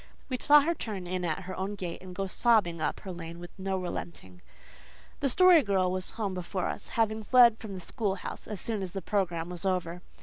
[0.29, 3.37] We saw her turn in at her own gate and go sobbing up her lane
[3.39, 4.41] with no relenting.
[5.19, 8.93] The Story Girl was home before us, having fled from the schoolhouse as soon as
[8.93, 10.01] the programme was over.